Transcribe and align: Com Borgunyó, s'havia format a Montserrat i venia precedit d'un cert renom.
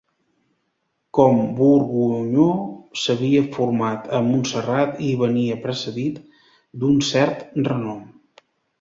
Com 1.17 1.37
Borgunyó, 1.59 2.47
s'havia 3.03 3.45
format 3.59 4.09
a 4.21 4.25
Montserrat 4.33 4.99
i 5.11 5.13
venia 5.23 5.61
precedit 5.69 6.21
d'un 6.75 7.01
cert 7.15 7.51
renom. 7.73 8.07